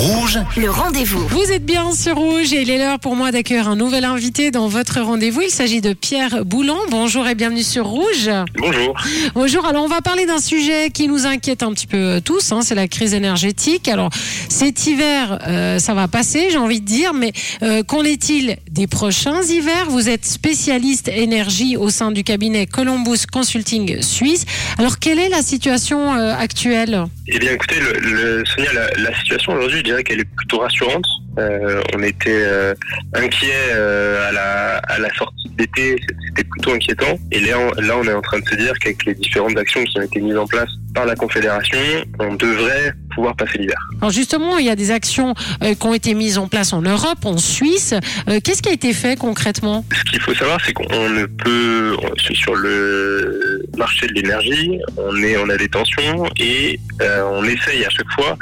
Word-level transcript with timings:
Rouge, 0.00 0.38
Le 0.56 0.70
rendez-vous. 0.70 1.28
Vous 1.28 1.52
êtes 1.52 1.66
bien 1.66 1.92
sur 1.92 2.16
Rouge 2.16 2.54
et 2.54 2.62
il 2.62 2.70
est 2.70 2.78
l'heure 2.78 2.98
pour 2.98 3.16
moi 3.16 3.32
d'accueillir 3.32 3.68
un 3.68 3.76
nouvel 3.76 4.06
invité 4.06 4.50
dans 4.50 4.66
votre 4.66 4.98
rendez-vous. 5.02 5.42
Il 5.42 5.50
s'agit 5.50 5.82
de 5.82 5.92
Pierre 5.92 6.46
Boulan. 6.46 6.78
Bonjour 6.90 7.28
et 7.28 7.34
bienvenue 7.34 7.62
sur 7.62 7.84
Rouge. 7.84 8.30
Bonjour. 8.56 8.94
Bonjour, 9.34 9.66
alors 9.66 9.84
on 9.84 9.88
va 9.88 10.00
parler 10.00 10.24
d'un 10.24 10.38
sujet 10.40 10.88
qui 10.88 11.06
nous 11.06 11.26
inquiète 11.26 11.62
un 11.62 11.70
petit 11.74 11.86
peu 11.86 11.98
euh, 11.98 12.20
tous, 12.20 12.50
hein, 12.50 12.62
c'est 12.62 12.74
la 12.74 12.88
crise 12.88 13.12
énergétique. 13.12 13.88
Alors 13.88 14.08
cet 14.48 14.86
hiver, 14.86 15.38
euh, 15.46 15.78
ça 15.78 15.92
va 15.92 16.08
passer, 16.08 16.48
j'ai 16.50 16.56
envie 16.56 16.80
de 16.80 16.86
dire, 16.86 17.12
mais 17.12 17.32
euh, 17.62 17.82
qu'en 17.82 18.02
est-il 18.02 18.56
des 18.70 18.86
prochains 18.86 19.42
hivers? 19.42 19.90
Vous 19.90 20.08
êtes 20.08 20.24
spécialiste 20.24 21.08
énergie 21.08 21.76
au 21.76 21.90
sein 21.90 22.10
du 22.10 22.24
cabinet 22.24 22.64
Columbus 22.64 23.26
Consulting 23.30 24.00
Suisse. 24.00 24.46
Alors 24.78 24.98
quelle 24.98 25.18
est 25.18 25.28
la 25.28 25.42
situation 25.42 26.14
euh, 26.14 26.34
actuelle? 26.34 27.04
Eh 27.28 27.38
bien, 27.38 27.52
écoutez, 27.52 27.76
le, 27.80 28.00
le- 28.00 28.44
Sonia, 28.46 28.72
la, 28.72 29.02
la 29.10 29.18
situation 29.18 29.52
aujourd'hui, 29.52 29.82
dirais 29.90 30.04
qu'elle 30.04 30.20
est 30.20 30.36
plutôt 30.36 30.58
rassurante. 30.58 31.04
Euh, 31.38 31.82
on 31.94 32.02
était 32.02 32.42
euh, 32.44 32.74
inquiet 33.14 33.70
euh, 33.70 34.28
à, 34.28 34.32
la, 34.32 34.76
à 34.78 34.98
la 34.98 35.12
sortie 35.14 35.48
d'été, 35.50 35.96
c'était 36.28 36.48
plutôt 36.48 36.72
inquiétant. 36.72 37.18
Et 37.30 37.40
là, 37.40 37.58
on, 37.58 37.80
là, 37.80 37.96
on 37.98 38.04
est 38.04 38.12
en 38.12 38.22
train 38.22 38.40
de 38.40 38.48
se 38.48 38.54
dire 38.56 38.78
qu'avec 38.78 39.04
les 39.04 39.14
différentes 39.14 39.56
actions 39.56 39.82
qui 39.84 39.98
ont 39.98 40.02
été 40.02 40.20
mises 40.20 40.36
en 40.36 40.46
place 40.46 40.68
par 40.94 41.06
la 41.06 41.14
Confédération, 41.14 41.78
on 42.18 42.34
devrait 42.34 42.92
pouvoir 43.10 43.36
passer 43.36 43.58
l'hiver. 43.58 43.76
Alors 44.00 44.10
justement, 44.10 44.58
il 44.58 44.66
y 44.66 44.70
a 44.70 44.76
des 44.76 44.90
actions 44.90 45.34
euh, 45.62 45.74
qui 45.74 45.86
ont 45.86 45.94
été 45.94 46.14
mises 46.14 46.38
en 46.38 46.48
place 46.48 46.72
en 46.72 46.82
Europe, 46.82 47.24
en 47.24 47.36
Suisse. 47.36 47.94
Euh, 48.28 48.40
Qu'est-ce 48.42 48.62
qui 48.62 48.68
a 48.68 48.72
été 48.72 48.92
fait 48.92 49.18
concrètement? 49.18 49.84
Ce 49.94 50.10
qu'il 50.10 50.20
faut 50.20 50.34
savoir, 50.34 50.58
c'est 50.64 50.72
qu'on 50.72 51.10
ne 51.10 51.26
peut, 51.26 51.96
sur 52.32 52.54
le 52.54 53.62
marché 53.76 54.06
de 54.06 54.14
l'énergie, 54.14 54.78
on 54.96 55.16
est, 55.22 55.36
on 55.36 55.48
a 55.48 55.56
des 55.56 55.68
tensions 55.68 56.26
et 56.38 56.80
euh, 57.02 57.22
on 57.32 57.44
essaye 57.44 57.84
à 57.84 57.90
chaque 57.90 58.10
fois 58.12 58.36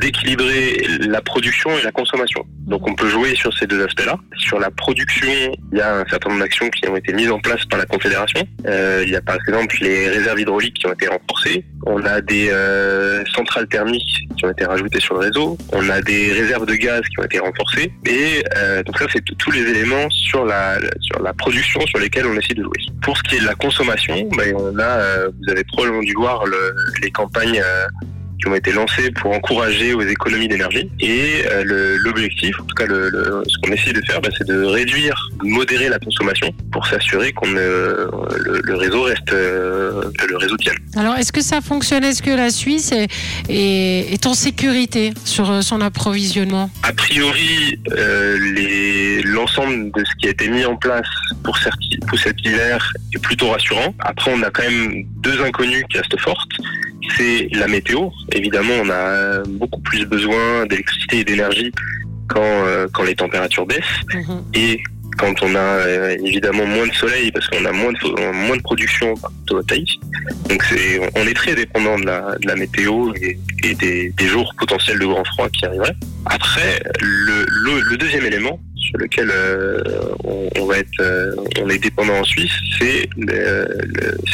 d'équilibrer 0.00 0.84
la 1.00 1.20
production 1.20 1.70
et 1.78 1.82
la 1.82 1.92
consommation. 1.92 2.44
Donc 2.66 2.88
on 2.88 2.94
peut 2.94 3.08
jouer 3.08 3.34
sur 3.36 3.56
ces 3.56 3.66
deux 3.66 3.84
aspects-là. 3.84 4.16
Sur 4.36 4.58
la 4.58 4.70
production, 4.70 5.28
il 5.72 5.78
y 5.78 5.80
a 5.80 6.00
un 6.00 6.04
certain 6.08 6.30
nombre 6.30 6.42
d'actions 6.42 6.68
qui 6.70 6.88
ont 6.88 6.96
été 6.96 7.12
mises 7.12 7.30
en 7.30 7.38
place 7.38 7.64
par 7.66 7.78
la 7.78 7.86
Confédération. 7.86 8.40
Il 8.66 9.08
y 9.08 9.16
a 9.16 9.20
par 9.20 9.36
exemple 9.36 9.76
les 9.80 10.08
réserves 10.08 10.40
hydrauliques 10.40 10.74
qui 10.74 10.86
ont 10.86 10.92
été 10.92 11.06
renforcées. 11.06 11.64
On 11.86 12.04
a 12.04 12.20
des 12.20 12.50
centrales 13.34 13.68
thermiques 13.68 14.13
qui 14.36 14.44
ont 14.46 14.50
été 14.50 14.64
rajoutées 14.64 15.00
sur 15.00 15.14
le 15.14 15.20
réseau. 15.20 15.56
On 15.72 15.88
a 15.90 16.00
des 16.02 16.32
réserves 16.32 16.66
de 16.66 16.74
gaz 16.74 17.02
qui 17.02 17.20
ont 17.20 17.24
été 17.24 17.38
renforcées. 17.38 17.92
Et 18.06 18.42
euh, 18.56 18.82
donc 18.82 18.98
ça, 18.98 19.06
c'est 19.12 19.22
tous 19.38 19.50
les 19.50 19.62
éléments 19.62 20.08
sur 20.10 20.44
la 20.44 20.78
production 21.38 21.80
sur 21.86 21.98
lesquels 21.98 22.26
on 22.26 22.34
essaie 22.36 22.54
de 22.54 22.62
jouer. 22.62 22.72
Pour 23.02 23.16
ce 23.16 23.22
qui 23.24 23.36
est 23.36 23.40
de 23.40 23.46
la 23.46 23.54
consommation, 23.54 24.28
ben, 24.36 24.54
on 24.56 24.78
a, 24.78 24.82
euh, 24.82 25.30
vous 25.42 25.50
avez 25.52 25.64
probablement 25.64 26.02
dû 26.02 26.14
voir 26.16 26.44
le- 26.46 26.74
les 27.02 27.10
campagnes 27.10 27.60
euh, 27.64 27.86
qui 28.44 28.50
ont 28.50 28.54
été 28.54 28.72
lancées 28.72 29.10
pour 29.10 29.32
encourager 29.32 29.94
aux 29.94 30.02
économies 30.02 30.48
d'énergie. 30.48 30.90
Et 31.00 31.44
euh, 31.50 31.96
l'objectif, 32.00 32.54
en 32.60 32.64
tout 32.64 32.74
cas 32.74 32.84
le, 32.86 33.08
le- 33.08 33.42
ce 33.48 33.56
qu'on 33.62 33.72
essaie 33.72 33.92
de 33.92 34.02
faire, 34.06 34.20
ben, 34.20 34.30
c'est 34.36 34.46
de 34.46 34.62
réduire, 34.64 35.16
de 35.42 35.48
modérer 35.48 35.88
la 35.88 35.98
consommation 35.98 36.52
pour 36.70 36.86
s'assurer 36.86 37.32
qu'on 37.32 37.48
ne- 37.48 37.58
le, 38.44 38.60
le 38.62 38.74
réseau 38.76 39.02
reste, 39.02 39.32
euh, 39.32 40.02
que 40.18 40.26
le 40.26 40.36
réseau 40.36 40.56
tienne. 40.58 40.76
Alors 40.96 41.16
est-ce 41.16 41.32
que 41.32 41.40
ça 41.42 41.60
fonctionne? 41.62 42.04
Est-ce 42.04 42.22
que 42.22 42.30
la 42.30 42.50
Suisse 42.50 42.92
est, 42.92 43.08
est- 43.48 44.12
est 44.12 44.26
en 44.26 44.34
sécurité 44.34 45.12
sur 45.24 45.50
euh, 45.50 45.62
son 45.62 45.80
approvisionnement? 45.80 46.70
A 46.82 46.92
priori, 46.92 47.78
euh, 47.92 48.36
l'ensemble 49.24 49.90
de 49.92 50.04
ce 50.04 50.12
qui 50.20 50.26
a 50.26 50.30
été 50.30 50.48
mis 50.48 50.64
en 50.66 50.76
place 50.76 51.06
pour, 51.42 51.56
pour 52.08 52.18
cet 52.18 52.36
hiver 52.44 52.92
est 53.14 53.18
plutôt 53.22 53.48
rassurant. 53.48 53.94
Après, 54.00 54.30
on 54.34 54.42
a 54.42 54.50
quand 54.50 54.64
même 54.64 55.04
deux 55.22 55.40
inconnus 55.42 55.82
qui 55.90 55.96
restent 55.98 56.20
fortes. 56.20 56.50
C'est 57.16 57.48
la 57.52 57.68
météo. 57.68 58.08
Évidemment, 58.32 58.74
on 58.82 58.90
a 58.90 59.42
beaucoup 59.46 59.80
plus 59.80 60.04
besoin 60.06 60.66
d'électricité 60.66 61.18
et 61.20 61.24
d'énergie 61.24 61.70
quand, 62.28 62.40
euh, 62.42 62.86
quand 62.92 63.02
les 63.04 63.14
températures 63.14 63.66
baissent 63.66 64.00
Mhm. 64.14 64.42
et 64.54 64.80
quand 65.18 65.42
on 65.44 65.54
a 65.54 65.58
euh, 65.58 66.16
évidemment 66.24 66.66
moins 66.66 66.88
de 66.88 66.92
soleil 66.94 67.30
parce 67.30 67.46
qu'on 67.48 67.64
a 67.64 67.70
moins 67.72 67.92
de, 67.92 68.32
moins 68.48 68.56
de 68.56 68.62
production 68.62 69.14
photovoltaïque. 69.14 70.00
Donc 70.48 70.64
c'est, 70.64 71.00
on 71.14 71.26
est 71.26 71.34
très 71.34 71.54
dépendant 71.54 71.98
de 72.00 72.06
la, 72.06 72.36
de 72.40 72.48
la 72.48 72.56
météo 72.56 73.12
et, 73.22 73.38
et 73.62 73.74
des, 73.74 74.10
des 74.10 74.26
jours 74.26 74.52
potentiels 74.58 74.98
de 74.98 75.06
grand 75.06 75.24
froid 75.24 75.48
qui 75.50 75.66
arriveraient. 75.66 75.94
Après, 76.26 76.82
le, 77.00 77.46
le, 77.48 77.80
le 77.90 77.96
deuxième 77.96 78.24
élément 78.26 78.58
sur 78.76 78.98
lequel 78.98 79.30
euh, 79.30 79.80
on, 80.24 80.48
on 80.58 80.66
va 80.66 80.78
être, 80.78 81.36
on 81.62 81.68
est 81.68 81.78
dépendant 81.78 82.18
en 82.18 82.24
Suisse, 82.24 82.52
c'est 82.80 83.08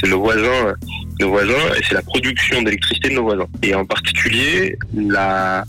nos 0.08 0.20
voisins, 0.20 0.74
nos 1.20 1.30
voisins 1.30 1.74
et 1.76 1.82
c'est 1.86 1.94
la 1.94 2.02
production 2.02 2.62
d'électricité 2.62 3.10
de 3.10 3.14
nos 3.14 3.24
voisins. 3.24 3.46
Et 3.62 3.74
en 3.74 3.84
particulier 3.84 4.76
la 4.94 5.64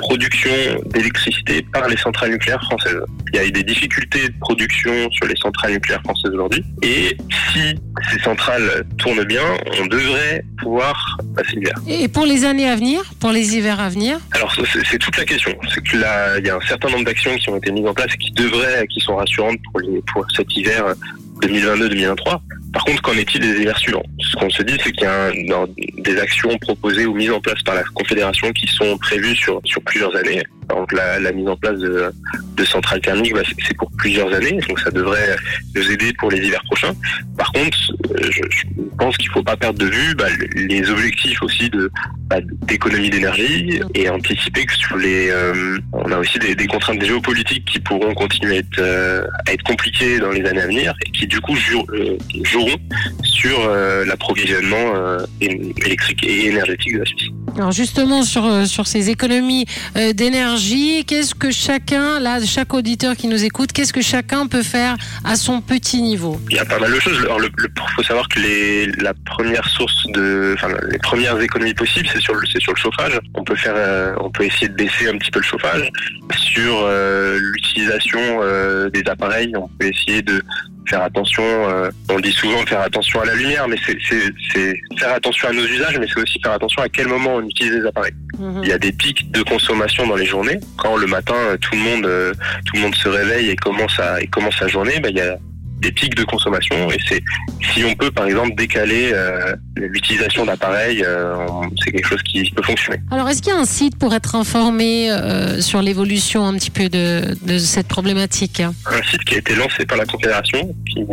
production 0.00 0.50
d'électricité 0.94 1.62
par 1.72 1.86
les 1.88 1.96
centrales 1.96 2.30
nucléaires 2.30 2.62
françaises. 2.62 3.00
Il 3.32 3.36
y 3.36 3.38
a 3.38 3.44
eu 3.44 3.52
des 3.52 3.62
difficultés 3.62 4.28
de 4.28 4.34
production 4.40 4.92
sur 5.12 5.26
les 5.26 5.36
centrales 5.36 5.72
nucléaires 5.72 6.00
françaises 6.02 6.32
aujourd'hui. 6.32 6.64
Et 6.82 7.16
si 7.52 7.78
ces 8.10 8.18
centrales 8.20 8.84
tournent 8.98 9.24
bien, 9.24 9.44
on 9.80 9.86
devrait 9.86 10.42
pouvoir 10.58 11.18
passer 11.36 11.56
l'hiver. 11.56 11.74
Et 11.86 12.08
pour 12.08 12.26
les 12.26 12.44
années 12.44 12.68
à 12.68 12.76
venir, 12.76 13.02
pour 13.20 13.30
les 13.30 13.56
hivers 13.56 13.80
à 13.80 13.88
venir 13.88 14.18
Alors 14.32 14.52
c'est 14.54 14.84
c'est 14.90 14.98
toute 14.98 15.16
la 15.16 15.24
question. 15.24 15.54
C'est 15.72 15.82
que 15.82 15.96
là, 15.98 16.38
il 16.38 16.46
y 16.46 16.50
a 16.50 16.56
un 16.56 16.66
certain 16.66 16.88
nombre 16.88 17.04
d'actions 17.04 17.36
qui 17.36 17.50
ont 17.50 17.56
été 17.56 17.70
mises 17.70 17.86
en 17.86 17.94
place 17.94 18.12
et 18.14 18.18
qui 18.18 18.32
devraient, 18.32 18.86
qui 18.88 19.00
sont 19.00 19.16
rassurantes 19.16 19.58
pour, 19.70 19.80
les, 19.80 20.02
pour 20.12 20.24
cet 20.34 20.56
hiver 20.56 20.94
2022-2023. 21.42 22.40
Par 22.72 22.84
contre, 22.84 23.02
qu'en 23.02 23.12
est-il 23.14 23.40
des 23.40 23.62
hivers 23.62 23.78
suivants 23.78 24.02
Ce 24.20 24.36
qu'on 24.36 24.50
se 24.50 24.62
dit, 24.62 24.76
c'est 24.82 24.92
qu'il 24.92 25.02
y 25.02 25.06
a 25.06 25.26
un- 25.26 25.66
des 25.98 26.18
actions 26.18 26.56
proposées 26.58 27.06
ou 27.06 27.14
mises 27.14 27.30
en 27.30 27.40
place 27.40 27.62
par 27.62 27.74
la 27.74 27.82
Confédération 27.94 28.52
qui 28.52 28.66
sont 28.68 28.96
prévues 28.98 29.34
sur, 29.36 29.60
sur 29.64 29.82
plusieurs 29.82 30.14
années. 30.16 30.42
Exemple, 30.70 30.94
la, 30.94 31.18
la 31.18 31.32
mise 31.32 31.48
en 31.48 31.56
place 31.56 31.78
de, 31.80 32.12
centrales 32.64 33.00
thermiques, 33.00 33.32
bah, 33.34 33.40
c'est- 33.44 33.76
pour 33.76 33.90
plusieurs 33.98 34.32
années, 34.34 34.58
donc 34.68 34.78
ça 34.78 34.90
devrait 34.90 35.34
nous 35.74 35.90
aider 35.90 36.12
pour 36.18 36.30
les 36.30 36.38
hivers 36.46 36.62
prochains. 36.64 36.92
Par 37.38 37.50
contre, 37.52 37.76
euh, 38.10 38.30
je, 38.30 38.42
pense 38.98 39.16
qu'il 39.16 39.28
ne 39.30 39.32
faut 39.32 39.42
pas 39.42 39.56
perdre 39.56 39.78
de 39.78 39.86
vue 39.86 40.14
bah, 40.14 40.26
les 40.54 40.90
objectifs 40.90 41.42
aussi 41.42 41.70
bah, 42.28 42.36
d'économie 42.66 43.08
d'énergie 43.08 43.80
et 43.94 44.08
anticiper 44.10 44.66
que 44.66 44.74
sur 44.76 44.96
les, 44.98 45.30
euh, 45.30 45.78
on 45.94 46.12
a 46.12 46.18
aussi 46.18 46.38
des, 46.38 46.66
contraintes 46.66 47.02
géopolitiques 47.02 47.64
qui 47.64 47.80
pourront 47.80 48.12
continuer 48.14 48.56
à 48.56 48.58
être, 48.58 48.78
euh, 48.78 49.24
à 49.46 49.52
être 49.54 49.62
compliquées 49.62 50.18
dans 50.18 50.30
les 50.30 50.44
années 50.44 50.60
à 50.60 50.66
venir 50.66 50.94
et 51.06 51.10
qui 51.12 51.26
du 51.26 51.40
coup 51.40 51.56
jou- 51.56 51.86
euh, 51.94 52.16
joueront 52.60 52.78
sur 53.24 53.58
euh, 53.60 54.04
l'approvisionnement 54.04 54.94
euh, 54.94 55.18
électrique 55.40 56.24
et 56.24 56.46
énergétique 56.46 56.94
de 56.94 56.98
la 56.98 57.04
Suisse. 57.06 57.28
Alors 57.56 57.72
justement 57.72 58.22
sur, 58.22 58.44
euh, 58.44 58.64
sur 58.64 58.86
ces 58.86 59.10
économies 59.10 59.66
d'énergie, 60.14 61.04
qu'est-ce 61.04 61.34
que 61.34 61.50
chacun, 61.50 62.20
là, 62.20 62.38
chaque 62.44 62.72
auditeur 62.74 63.16
qui 63.16 63.28
nous 63.28 63.44
écoute, 63.44 63.72
qu'est-ce 63.72 63.92
que 63.92 64.02
chacun 64.02 64.46
peut 64.46 64.62
faire 64.62 64.96
à 65.24 65.36
son 65.36 65.60
petit 65.60 66.00
niveau? 66.02 66.40
Il 66.50 66.56
y 66.56 66.60
a 66.60 66.64
pas 66.64 66.78
mal 66.78 66.92
de 66.92 67.00
choses. 67.00 67.18
Alors, 67.22 67.40
le, 67.40 67.50
le- 67.56 67.68
faut 67.96 68.02
savoir 68.02 68.28
que 68.28 68.40
les, 68.40 68.86
la 68.92 69.14
première 69.26 69.66
source 69.68 70.06
de, 70.14 70.54
enfin, 70.56 70.68
les 70.90 70.98
premières 70.98 71.40
économies 71.40 71.74
possibles, 71.74 72.08
c'est 72.12 72.20
sur 72.20 72.34
le, 72.34 72.46
c'est 72.52 72.60
sur 72.60 72.72
le 72.72 72.78
chauffage. 72.78 73.18
On 73.34 73.42
peut 73.42 73.56
faire, 73.56 73.74
euh, 73.76 74.14
on 74.20 74.30
peut 74.30 74.44
essayer 74.44 74.68
de 74.68 74.74
baisser 74.74 75.08
un 75.08 75.16
petit 75.18 75.30
peu 75.30 75.40
le 75.40 75.44
chauffage. 75.44 75.90
Sur 76.36 76.82
euh, 76.84 77.38
l'utilisation 77.40 78.20
euh, 78.42 78.88
des 78.90 79.02
appareils, 79.06 79.52
on 79.56 79.68
peut 79.78 79.86
essayer 79.86 80.22
de 80.22 80.42
faire 80.88 81.02
attention. 81.02 81.42
euh, 81.44 81.90
on 82.08 82.18
dit 82.20 82.32
souvent 82.32 82.64
faire 82.66 82.80
attention 82.80 83.20
à 83.20 83.24
la 83.26 83.34
lumière, 83.34 83.68
mais 83.68 83.76
c'est, 83.86 84.74
faire 84.98 85.14
attention 85.14 85.48
à 85.48 85.52
nos 85.52 85.64
usages, 85.64 85.98
mais 85.98 86.06
c'est 86.12 86.20
aussi 86.20 86.40
faire 86.40 86.52
attention 86.52 86.82
à 86.82 86.88
quel 86.88 87.08
moment 87.08 87.36
on 87.36 87.42
utilise 87.42 87.72
les 87.74 87.86
appareils. 87.86 88.14
Mhm. 88.38 88.60
Il 88.62 88.68
y 88.68 88.72
a 88.72 88.78
des 88.78 88.92
pics 88.92 89.30
de 89.30 89.42
consommation 89.42 90.06
dans 90.06 90.16
les 90.16 90.26
journées. 90.26 90.58
Quand 90.78 90.96
le 90.96 91.06
matin, 91.06 91.34
euh, 91.34 91.56
tout 91.56 91.74
le 91.74 91.80
monde, 91.80 92.06
euh, 92.06 92.32
tout 92.66 92.76
le 92.76 92.82
monde 92.82 92.94
se 92.94 93.08
réveille 93.08 93.50
et 93.50 93.56
commence 93.56 93.98
à, 93.98 94.20
et 94.20 94.26
commence 94.26 94.56
sa 94.58 94.68
journée, 94.68 95.00
ben, 95.00 95.10
il 95.10 95.18
y 95.18 95.20
a 95.20 95.36
des 95.80 95.92
pics 95.92 96.14
de 96.14 96.24
consommation. 96.24 96.90
Et 96.90 96.98
c'est 97.08 97.22
si 97.72 97.84
on 97.84 97.94
peut 97.94 98.10
par 98.10 98.26
exemple 98.26 98.56
décaler 98.56 99.12
euh, 99.12 99.54
l'utilisation 99.76 100.44
d'appareils, 100.44 101.04
euh, 101.04 101.46
c'est 101.82 101.92
quelque 101.92 102.06
chose 102.06 102.22
qui 102.22 102.50
peut 102.50 102.62
fonctionner. 102.62 103.00
Alors 103.10 103.26
est-ce 103.28 103.42
qu'il 103.42 103.52
y 103.52 103.56
a 103.56 103.58
un 103.58 103.64
site 103.64 103.98
pour 103.98 104.14
être 104.14 104.34
informé 104.34 105.10
euh, 105.10 105.60
sur 105.60 105.82
l'évolution 105.82 106.46
un 106.46 106.54
petit 106.54 106.70
peu 106.70 106.88
de, 106.88 107.36
de 107.42 107.58
cette 107.58 107.88
problématique? 107.88 108.60
Un 108.60 109.02
site 109.10 109.24
qui 109.24 109.34
a 109.34 109.38
été 109.38 109.54
lancé 109.54 109.84
par 109.86 109.98
la 109.98 110.06
Confédération, 110.06 110.74
qui 110.86 111.04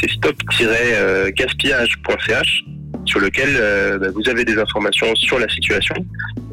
c'est 0.00 0.10
stop-gaspillage.ch 0.10 2.64
sur 3.12 3.20
lequel 3.20 3.50
euh, 3.60 3.98
bah, 3.98 4.06
vous 4.14 4.26
avez 4.30 4.42
des 4.42 4.56
informations 4.58 5.14
sur 5.16 5.38
la 5.38 5.46
situation 5.50 5.94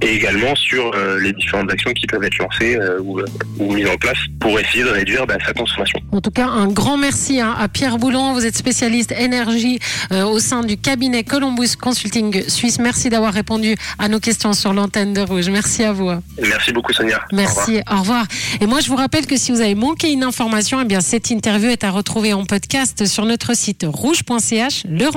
et 0.01 0.13
également 0.13 0.53
sur 0.55 0.91
euh, 0.93 1.17
les 1.21 1.31
différentes 1.31 1.71
actions 1.71 1.91
qui 1.93 2.05
peuvent 2.05 2.23
être 2.23 2.37
lancées 2.37 2.75
euh, 2.75 2.99
ou, 3.01 3.21
ou 3.59 3.73
mises 3.73 3.87
en 3.87 3.95
place 3.95 4.17
pour 4.41 4.59
essayer 4.59 4.83
de 4.83 4.89
réduire 4.89 5.25
bah, 5.25 5.37
sa 5.45 5.53
consommation. 5.53 5.99
En 6.11 6.19
tout 6.19 6.31
cas, 6.31 6.47
un 6.47 6.67
grand 6.67 6.97
merci 6.97 7.39
hein, 7.39 7.55
à 7.57 7.69
Pierre 7.69 7.97
Boulon. 7.97 8.33
Vous 8.33 8.45
êtes 8.45 8.57
spécialiste 8.57 9.13
énergie 9.13 9.79
au 10.11 10.39
sein 10.39 10.63
du 10.63 10.75
cabinet 10.75 11.23
Columbus 11.23 11.77
Consulting 11.79 12.49
Suisse. 12.49 12.79
Merci 12.79 13.09
d'avoir 13.09 13.33
répondu 13.33 13.75
à 13.97 14.09
nos 14.09 14.19
questions 14.19 14.51
sur 14.51 14.73
l'antenne 14.73 15.13
de 15.13 15.21
Rouge. 15.21 15.49
Merci 15.49 15.83
à 15.83 15.93
vous. 15.93 16.11
Merci 16.41 16.73
beaucoup 16.73 16.91
Sonia. 16.91 17.19
Au 17.31 17.35
revoir. 17.35 17.55
Merci, 17.55 17.81
au 17.89 17.99
revoir. 17.99 18.25
Et 18.59 18.65
moi, 18.65 18.81
je 18.81 18.89
vous 18.89 18.95
rappelle 18.95 19.27
que 19.27 19.37
si 19.37 19.51
vous 19.51 19.61
avez 19.61 19.75
manqué 19.75 20.11
une 20.11 20.23
information, 20.23 20.81
eh 20.81 20.85
bien, 20.85 20.99
cette 20.99 21.29
interview 21.29 21.69
est 21.69 21.83
à 21.83 21.91
retrouver 21.91 22.33
en 22.33 22.45
podcast 22.45 23.05
sur 23.05 23.25
notre 23.25 23.55
site 23.55 23.85
rouge.ch. 23.87 24.83
Le 24.89 25.07